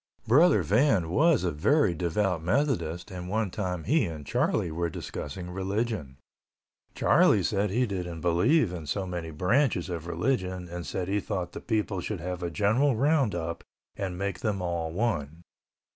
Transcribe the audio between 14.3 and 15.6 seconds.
them all one.